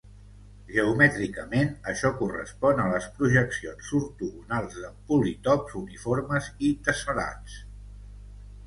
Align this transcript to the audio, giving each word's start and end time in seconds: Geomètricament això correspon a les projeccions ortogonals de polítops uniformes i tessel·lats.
Geomètricament 0.75 1.69
això 1.93 2.11
correspon 2.21 2.81
a 2.85 2.87
les 2.95 3.11
projeccions 3.19 3.93
ortogonals 4.01 4.79
de 4.87 4.93
polítops 5.13 5.79
uniformes 5.85 6.51
i 6.71 6.75
tessel·lats. 6.89 7.63